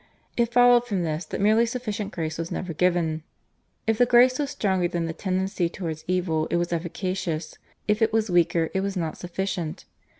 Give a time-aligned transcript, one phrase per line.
[0.35, 3.21] It followed from this that merely sufficient grace was never given.
[3.85, 8.11] If the Grace was stronger than the tendency towards evil it was efficacious; if it
[8.11, 9.85] was weaker it was not sufficient.